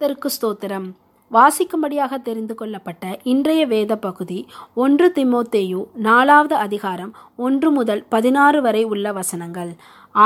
[0.00, 0.84] கர்த்தருக்கு ஸ்தோத்திரம்.
[1.32, 9.12] வாசிக்கும்படியாக தெரிந்து கொள்ளப்பட்ட இன்றைய வேத பகுதி ஒன்று திமோத்தேயு நாலாவது அதிகாரம் ஒன்று முதல் பதினாறு வரை உள்ள
[9.12, 9.72] வசனங்கள்.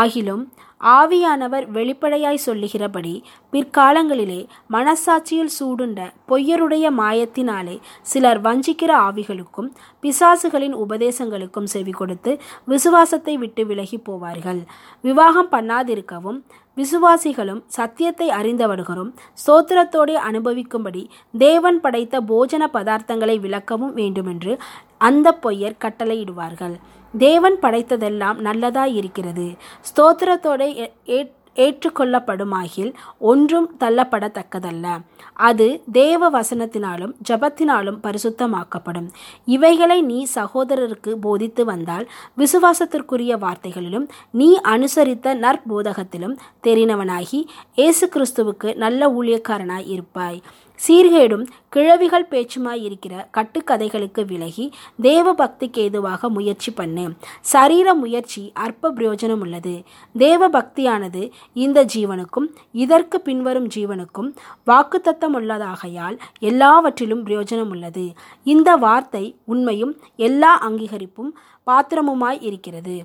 [0.01, 0.45] ஆகிலும்
[0.81, 3.13] ஆவியானவர் வெளிப்படையாய் சொல்லுகிறபடி
[3.53, 4.39] பிற்காலங்களிலே
[4.75, 6.01] மனசாட்சியில் சூடுண்ட
[6.31, 7.77] பொய்யருடைய மாயத்தினாலே
[8.13, 9.69] சிலர் வஞ்சிக்கிற ஆவிகளுக்கும்
[10.05, 12.33] பிசாசுகளின் உபதேசங்களுக்கும் செவி கொடுத்து
[12.65, 14.61] விசுவாசத்தை விட்டு விலகி போவார்கள்.
[15.05, 16.41] விவாகம் பண்ணாதிருக்கவும்
[16.77, 19.13] விசுவாசிகளும் சத்தியத்தை அறிந்தவர்களும்
[19.47, 21.05] சோத்திரத்தோடு அனுபவிக்கும்படி
[21.39, 24.55] தேவன் படைத்த போஜன பதார்த்தங்களை விளக்கவும் வேண்டுமென்று
[24.99, 26.77] அந்த பொய்யர் கட்டளையிடுவார்கள்.
[27.19, 29.47] தேவன் படைத்ததெல்லாம் நல்லதாய் இருக்கிறது
[29.89, 30.91] ஸ்தோத்திரத்தோட
[31.57, 34.87] ஏற்றுக்கொள்ளப்படுமாகில் ஒன்றும் தள்ளப்படத்தக்கதல்ல.
[35.33, 39.09] அது தேவ வசனத்தினாலும் ஜபத்தினாலும் பரிசுத்தமாக்கப்படும்.
[39.45, 49.87] இவைகளை நீ சகோதரருக்கு போதித்து வந்தால் விசுவாசத்திற்குரிய வார்த்தைகளிலும் நீ அனுசரித்த நற்போதகத்திலும் தெரிந்தவனாகி இயேசு கிறிஸ்துவுக்கு நல்ல ஊழியக்காரனாய்
[49.87, 50.43] இருப்பாய்.
[50.79, 57.05] சீர்கேடும் கிழவிகள் பேச்சுமாய் இருக்கிற கட்டுக்கதைகளுக்கு விலகி தேவ பக்திக்கு ஏதுவாக முயற்சி பண்ணு.
[57.41, 59.83] சரீர முயற்சி அற்ப பிரயோஜனம் உள்ளது.
[60.13, 64.31] தேவ பக்தியானது இந்த ஜீவனுக்கும் இதற்கு பின்வரும் ஜீவனுக்கும்
[64.67, 68.13] வாக்குத்தத்தம் உள்ளதாகையால் எல்லாவற்றிலும் பிரயோஜனம் உள்ளது.
[68.43, 71.33] இந்த வார்த்தை உண்மையும் எல்லா அங்கீகரிப்பும்
[71.67, 72.97] பாத்திரமுமாய் இருக்கிறது.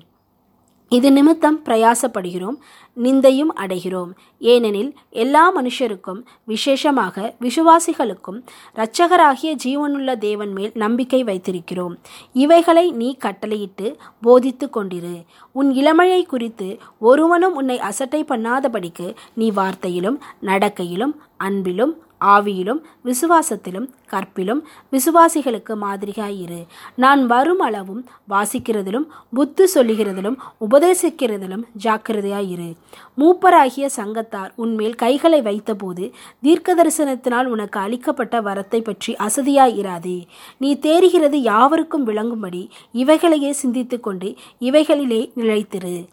[0.88, 2.56] இது நிமித்தம் பிரயாசப்படுகிறோம்
[3.02, 4.10] நிந்தையும் அடைகிறோம்.
[4.38, 8.38] ஏனெனில் எல்லா மனுஷருக்கும் விசேஷமாக விசுவாசிகளுக்கும்
[8.74, 11.94] இரட்சகராகிய ஜீவனுள்ள தேவன் மேல் நம்பிக்கை வைத்திருக்கிறோம்.
[12.32, 15.24] இவைகளை நீ கட்டளையிட்டு போதித்து கொண்டிரு.
[15.52, 24.60] உன் இளமையை குறித்து ஒருவனும் உன்னை அசட்டை பண்ணாதபடிக்கு நீ வார்த்தையிலும் நடக்கையிலும் அன்பிலும் ஆவியிலும் விசுவாசத்திலும் கற்பிலும்
[24.92, 26.66] விசுவாசிகளுக்கு மாதிரியாயிரு.
[26.94, 32.76] நான் வரும் அளவும் வாசிக்கிறதிலும் புத்து சொல்லுகிறதிலும் உபதேசிக்கிறதிலும் ஜாக்கிரதையாயிரு.
[33.18, 40.26] மூப்பராகிய சங்கத்தார் உன்மேல் கைகளை வைத்தபோது தீர்க்க தரிசனத்தினால் உனக்கு அளிக்கப்பட்ட வரத்தை பற்றி அசதியாயிராதே.
[40.58, 46.08] நீ தேறுகிறது யாவருக்கும் விளங்கும்படி இவைகளையே சிந்தித்து கொண்டு இவைகளிலே நிலைத்திரு.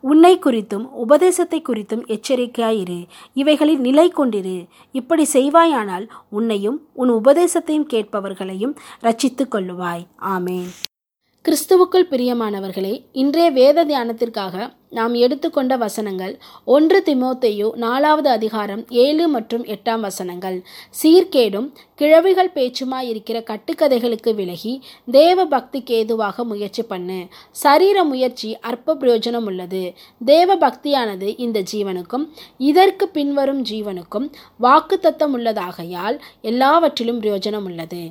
[0.00, 3.06] உன்னை குறித்தும் உபதேசத்தை குறித்தும் எச்சரிக்கையாயிரு.
[3.34, 4.66] இவைகளில் நிலை கொண்டிரு.
[4.92, 10.06] இப்படி செய்வாயானால் உன்னையும் உன் உபதேசத்தையும் கேட்பவர்களையும் ரட்சித்து கொள்ளுவாய்.
[10.20, 10.68] ஆமேன்.
[11.48, 16.32] கிறிஸ்துவுக்குள் பிரியமானவர்களே இன்றைய வேத தியானத்திற்காக நாம் எடுத்துக்கொண்ட வசனங்கள்.
[16.64, 20.56] ஒன்று திமோத்தையு நாலாவது அதிகாரம் ஏழு மற்றும் எட்டாம் வசனங்கள்.
[21.02, 24.74] சீர்கேடும் கிழவிகள் பேச்சுமாய் இருக்கிற கட்டுக்கதைகளுக்கு விலகி
[25.18, 27.18] தேவ பக்திக்கு ஏதுவாக முயற்சி பண்ணு.
[27.62, 29.92] சரீர முயற்சி அற்ப பிரயோஜனம் உள்ளது.
[30.24, 32.26] தேவ பக்தியானது இந்த ஜீவனுக்கும்
[32.70, 34.28] இதற்கு பின்வரும் ஜீவனுக்கும்
[34.58, 36.18] வாக்கு தத்தம் உள்ளதாகையால்
[36.52, 38.02] எல்லாவற்றிலும் பிரயோஜனம் உள்ளது.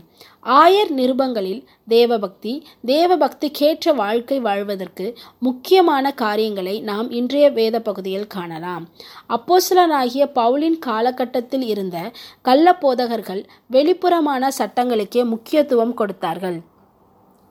[0.60, 2.54] ஆயர் நிருபங்களில் தேவபக்தி
[2.88, 5.06] தேவபக்திக்கேற்ற வாழ்க்கை வாழ்வதற்கு
[5.40, 8.88] முக்கியமான காரியங்களை நாம் இன்றைய வேத பகுதியில் காணலாம்.
[9.30, 11.98] அப்போசிலனாகிய பவுலின் காலகட்டத்தில் இருந்த
[12.42, 13.42] கள்ள போதகர்கள்
[13.72, 16.60] வெளிப்புறமான சட்டங்களுக்கே முக்கியத்துவம் கொடுத்தார்கள்.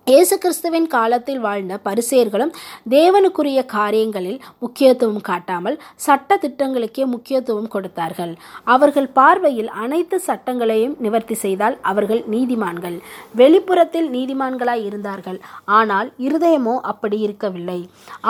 [0.09, 2.53] இயேசு கிறிஸ்துவின் காலத்தில் வாழ்ந்த பரிசேர்களும்
[2.95, 8.33] தேவனுக்குரிய காரியங்களில் முக்கியத்துவம் காட்டாமல் சட்ட திட்டங்களுக்கே முக்கியத்துவம் கொடுத்தார்கள்.
[8.75, 12.97] அவர்கள் பார்வையில் அனைத்து சட்டங்களையும் நிவர்த்தி செய்தால் அவர்கள் நீதிமான்கள்.
[13.35, 15.39] வெளிப்புறத்தில் நீதிமான்களாய் இருந்தார்கள்.
[15.65, 17.79] ஆனால் இருதயமோ அப்படி இருக்கவில்லை.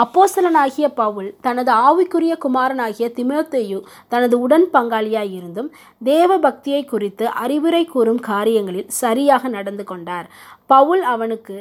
[0.03, 8.23] அப்போசலனாகிய பவுல் தனது ஆவிக்குரிய குமாரனாகிய திமோத்தையு தனது உடன் பங்காளியாய் இருந்தும் தேவ பக்தியை குறித்து அறிவுரை கூறும்
[8.31, 10.29] காரியங்களில் சரியாக நடந்து கொண்டார்.
[10.67, 11.55] பவுல் அவனுக்கு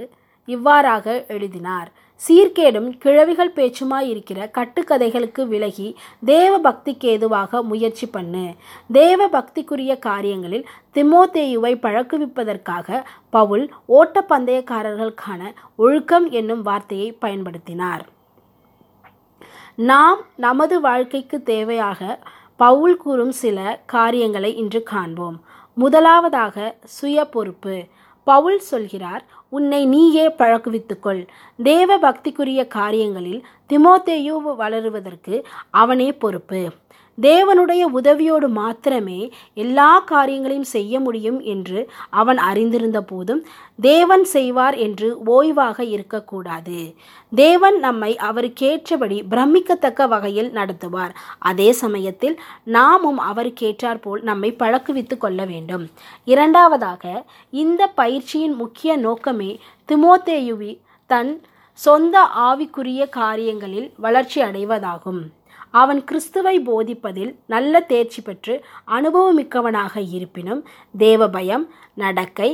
[0.49, 1.89] இவ்வாறாக எழுதினார்.
[2.21, 5.89] சீர்கேடும் கிழவிகள் பேச்சுமாய் இருக்கிற கட்டுக்கதைகளுக்கு விலகி
[6.25, 8.45] தேவ பக்திக்கு ஏதுவாக முயற்சி பண்ணு.
[8.93, 10.65] தேவ பக்திக்குரிய காரியங்களில்
[10.95, 18.05] திமோத்தேயுவை பழக்குவிப்பதற்காக பவுல் ஓட்டப்பந்தயக்காரர்களுக்கான ஒழுக்கம் என்னும் வார்த்தையை பயன்படுத்தினார்.
[19.77, 22.19] நாம் நமது வாழ்க்கைக்கு தேவையாக
[22.57, 25.39] பவுல் கூறும் சில காரியங்களை இன்று காண்போம்.
[25.75, 26.57] முதலாவதாக
[26.97, 27.77] சுய பொறுப்பு
[28.31, 29.22] பவுல் சொல்கிறார்
[29.56, 31.22] உன்னை நீயே பழக்குவித்துக்கொள்.
[31.62, 33.41] தேவ பக்திக்குரிய காரியங்களில்
[33.71, 34.34] திமோத்தேயு
[34.65, 35.34] வளருவதற்கு
[35.83, 36.62] அவனே பொறுப்பு.
[37.21, 43.47] தேவனுடைய உதவியோடு மாத்திரமே எல்லா காரியங்களையும் செய்ய முடியும் என்று அவன் அறிந்திருந்த போதும்
[43.81, 46.94] தேவன் செய்வார் என்று ஓய்வாக இருக்கக்கூடாது.
[47.35, 51.11] தேவன் நம்மை அவருக்கேற்றபடி பிரமிக்கத்தக்க வகையில் நடத்துவார்.
[51.38, 55.91] அதே சமயத்தில் நாமும் அவருக்கேற்றார் போல் நம்மை பழக்குவித்து கொள்ள வேண்டும்.
[56.25, 61.43] இரண்டாவதாக இந்த பயிற்சியின் முக்கிய நோக்கமே திமோத்தேயுவி தன்
[61.73, 65.20] சொந்த ஆவிக்குரிய காரியங்களில் வளர்ச்சி அடைவதாகும்.
[65.75, 68.55] அவன் கிறிஸ்துவை போதிப்பதில் நல்ல தேர்ச்சி பெற்று
[68.88, 70.62] அனுபவமிக்கவனாக இருப்பினும்
[70.94, 72.50] தேவ பயம் நடக்கை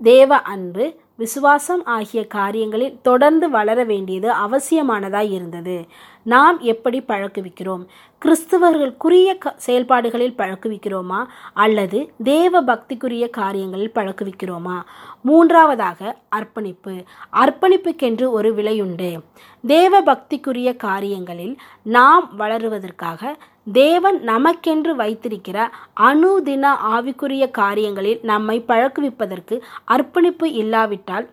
[0.00, 0.84] தேவ அன்பு
[1.18, 5.86] விசுவாசம் ஆகிய காரியங்களில் தொடர்ந்து வளர வேண்டியது அவசியமானதாய் இருந்தது.
[6.22, 7.86] நாம் எப்படி பழக்குவிக்கிறோம்?
[8.24, 11.26] கிறிஸ்துவர்களுக்குரிய க செயல்பாடுகளில் பழக்குவிக்கிறோமா?
[11.54, 14.82] அல்லது தேவ பக்திக்குரிய காரியங்களில் பழக்குவிக்கிறோமா?
[15.22, 17.04] மூன்றாவதாக அர்ப்பணிப்பு.
[17.32, 19.18] அர்ப்பணிப்புக்கென்று ஒரு விலையுண்டு.
[19.66, 23.34] தேவ பக்திக்குரிய காரியங்களில் நாம் வளருவதற்காக
[23.72, 25.70] தேவன் நமக்கென்று வைத்திருக்கிற
[26.00, 31.30] அணுதின ஆவிக்குரிய காரியங்களில் நம்மை பழக்குவிப்பதற்கு அர்ப்பணிப்பு இல்லாவிட்டால்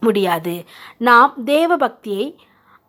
[0.00, 0.64] முடியாது.
[0.98, 2.36] நாம் தேவ பக்தியை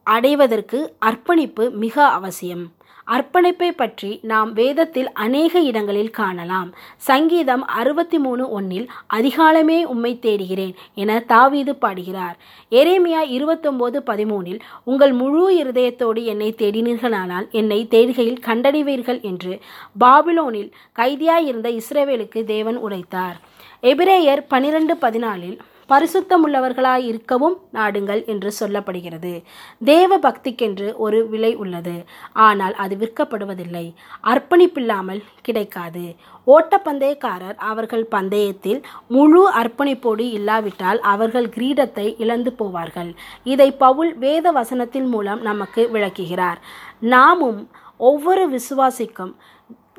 [0.03, 2.71] அடைவதற்கு அர்ப்பணிப்பு மிக அவசியம்.
[3.15, 6.69] அர்ப்பணிப்பை பற்றி நாம் வேதத்தில் அநேக இடங்களில் காணலாம்.
[7.09, 12.35] சங்கீதம் அறுபத்தி மூணு ஒன்னில் அதிகாலமே உம்மை தேடுகிறேன் என தாவீது பாடுகிறார்.
[12.71, 19.55] எரேமியா இருபத்தொம்போது பதிமூனில் உங்கள் முழு இருதயத்தோடு என்னை தேடினீர்களானால் என்னை தேடுகையில் கண்டடைவீர்கள் என்று
[19.99, 23.37] பாபிலோனில் கைதியாயிருந்த இஸ்ரேவேலுக்கு தேவன் உரைத்தார்.
[23.83, 25.57] எபிரேயர் பனிரெண்டு பதினாலில்
[25.91, 29.43] பரிசுத்தமுள்ளவர்களாய் இருக்கவும் நாடுங்கள் என்று சொல்லப்படுகிறது.
[29.83, 31.95] தேவ பக்திக்கென்று ஒரு விலை உள்ளது.
[32.33, 33.85] ஆனால் அது விற்கப்படுவதில்லை.
[34.23, 36.15] அர்ப்பணிப்பில்லாமல் கிடைக்காது.
[36.47, 43.11] ஓட்டப்பந்தயக்காரர் அவர்கள் பந்தயத்தில் முழு அர்ப்பணிப்போடு இல்லாவிட்டால் அவர்கள் கிரீடத்தை இழந்து போவார்கள்.
[43.43, 46.61] இதை பவுல் வேத வசனத்தின் மூலம் நமக்கு விளக்குகிறார்.
[46.99, 47.61] நாமும்
[47.97, 49.33] ஒவ்வொரு விசுவாசிக்கும்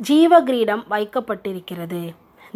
[0.01, 2.03] ஜீவ கிரீடம் வைக்கப்பட்டிருக்கிறது.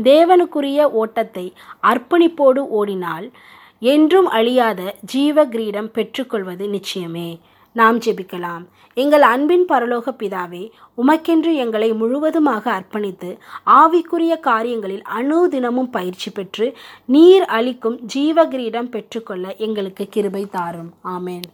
[0.03, 1.53] தேவனுக்குரிய ஓட்டத்தை
[1.83, 3.31] அர்ப்பணிப்போடு ஓடினால்
[3.79, 7.39] என்றும் அழியாத ஜீவ கிரீடம் பெற்றுக்கொள்வது நிச்சயமே.
[7.73, 8.65] நாம் ஜெபிக்கலாம்.
[8.95, 16.77] எங்கள் அன்பின் பரலோக பிதாவே உமக்கென்று எங்களை முழுவதுமாக அர்ப்பணித்து ஆவிக்குரிய காரியங்களில் அணுதினமும் பயிற்சி பெற்று
[17.07, 20.91] நீர் அளிக்கும் ஜீவ கிரீடம் பெற்றுக்கொள்ள எங்களுக்கு கிருபை தாரும்.
[21.05, 21.47] ஆமேன்.